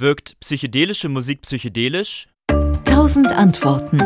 [0.00, 2.28] Wirkt psychedelische Musik psychedelisch?
[2.84, 3.98] Tausend Antworten.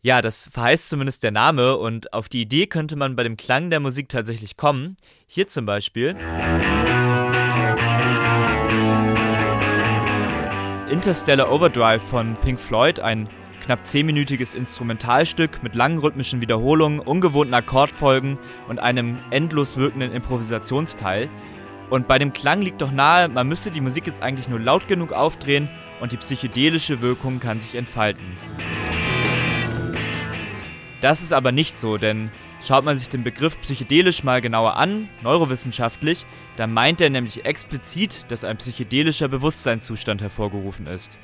[0.00, 3.68] Ja, das verheißt zumindest der Name und auf die Idee könnte man bei dem Klang
[3.68, 4.96] der Musik tatsächlich kommen.
[5.26, 6.14] Hier zum Beispiel.
[10.88, 13.28] Interstellar Overdrive von Pink Floyd, ein
[13.64, 18.38] knapp zehnminütiges Instrumentalstück mit langen rhythmischen Wiederholungen, ungewohnten Akkordfolgen
[18.68, 21.28] und einem endlos wirkenden Improvisationsteil.
[21.88, 24.88] Und bei dem Klang liegt doch nahe, man müsste die Musik jetzt eigentlich nur laut
[24.88, 25.68] genug aufdrehen
[26.00, 28.24] und die psychedelische Wirkung kann sich entfalten.
[31.00, 32.30] Das ist aber nicht so, denn
[32.64, 36.26] schaut man sich den Begriff psychedelisch mal genauer an, neurowissenschaftlich,
[36.56, 41.18] dann meint er nämlich explizit, dass ein psychedelischer Bewusstseinszustand hervorgerufen ist.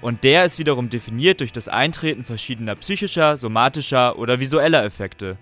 [0.00, 5.36] Und der ist wiederum definiert durch das Eintreten verschiedener psychischer, somatischer oder visueller Effekte.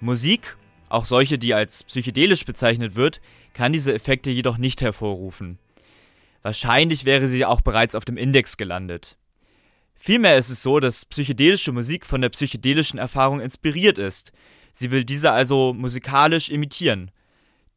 [0.00, 0.56] Musik,
[0.88, 3.20] auch solche, die als psychedelisch bezeichnet wird,
[3.54, 5.58] kann diese Effekte jedoch nicht hervorrufen.
[6.42, 9.16] Wahrscheinlich wäre sie auch bereits auf dem Index gelandet.
[9.96, 14.32] Vielmehr ist es so, dass psychedelische Musik von der psychedelischen Erfahrung inspiriert ist.
[14.72, 17.10] Sie will diese also musikalisch imitieren.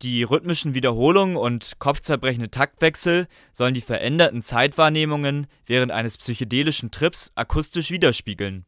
[0.04, 7.92] Die rhythmischen Wiederholungen und kopfzerbrechende Taktwechsel sollen die veränderten Zeitwahrnehmungen während eines psychedelischen Trips akustisch
[7.92, 8.66] widerspiegeln.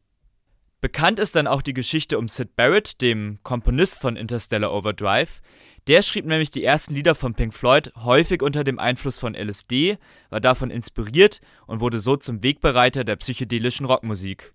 [0.84, 5.40] Bekannt ist dann auch die Geschichte um Sid Barrett, dem Komponist von Interstellar Overdrive,
[5.86, 9.96] der schrieb nämlich die ersten Lieder von Pink Floyd häufig unter dem Einfluss von LSD,
[10.28, 14.52] war davon inspiriert und wurde so zum Wegbereiter der psychedelischen Rockmusik.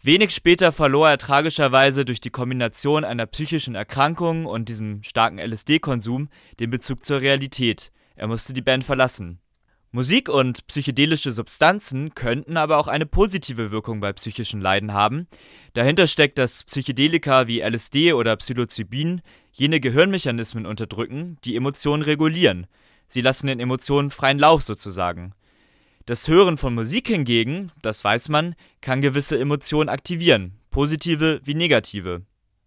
[0.00, 6.30] Wenig später verlor er tragischerweise durch die Kombination einer psychischen Erkrankung und diesem starken LSD-Konsum
[6.58, 7.92] den Bezug zur Realität.
[8.16, 9.38] Er musste die Band verlassen.
[9.94, 15.26] Musik und psychedelische Substanzen könnten aber auch eine positive Wirkung bei psychischen Leiden haben.
[15.74, 19.20] Dahinter steckt, dass Psychedelika wie LSD oder Psilocybin
[19.52, 22.66] jene Gehirnmechanismen unterdrücken, die Emotionen regulieren.
[23.06, 25.34] Sie lassen den Emotionen freien Lauf sozusagen.
[26.06, 32.22] Das Hören von Musik hingegen, das weiß man, kann gewisse Emotionen aktivieren, positive wie negative.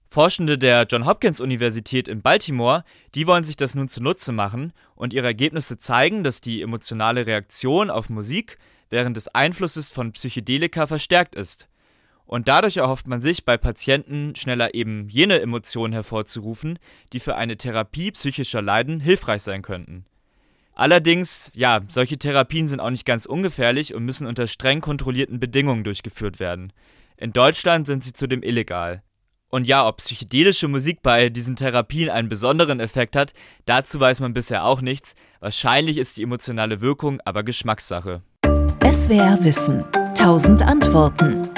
[0.10, 2.84] Forschende der John Hopkins Universität in Baltimore,
[3.16, 7.90] die wollen sich das nun zunutze machen und ihre Ergebnisse zeigen, dass die emotionale Reaktion
[7.90, 8.58] auf Musik
[8.90, 11.68] während des Einflusses von Psychedelika verstärkt ist.
[12.26, 16.80] Und dadurch erhofft man sich bei Patienten schneller eben jene Emotionen hervorzurufen,
[17.14, 20.06] die für eine Therapie psychischer Leiden hilfreich sein könnten.
[20.74, 25.84] Allerdings, ja, solche Therapien sind auch nicht ganz ungefährlich und müssen unter streng kontrollierten Bedingungen
[25.84, 26.74] durchgeführt werden.
[27.16, 29.02] In Deutschland sind sie zudem illegal.
[29.56, 33.32] Und ja, ob psychedelische Musik bei diesen Therapien einen besonderen Effekt hat,
[33.66, 35.16] dazu weiß man bisher auch nichts.
[35.40, 38.22] Wahrscheinlich ist die emotionale Wirkung aber Geschmackssache.
[38.84, 39.86] SWR Wissen.
[39.94, 41.55] 1000 Antworten.